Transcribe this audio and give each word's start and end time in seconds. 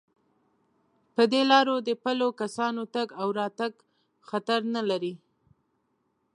په 1.15 1.23
دې 1.31 1.41
لارو 1.51 1.75
د 1.87 1.89
پلو 2.03 2.27
کسانو 2.41 2.81
تگ 2.95 3.07
او 3.21 3.27
راتگ 3.39 3.73
خطر 4.29 4.59
نه 4.75 4.81
لري. 4.89 5.13